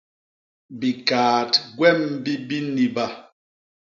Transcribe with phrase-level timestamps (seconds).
[0.79, 3.05] Bikaat gwem bi biniba.